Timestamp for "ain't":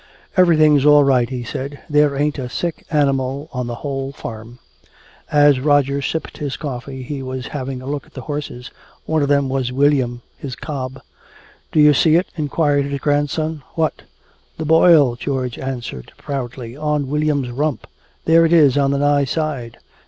2.15-2.39